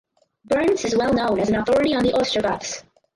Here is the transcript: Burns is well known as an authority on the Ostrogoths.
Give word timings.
Burns 0.45 0.83
is 0.83 0.97
well 0.97 1.13
known 1.13 1.39
as 1.39 1.49
an 1.49 1.57
authority 1.57 1.93
on 1.93 2.01
the 2.01 2.13
Ostrogoths. 2.13 2.81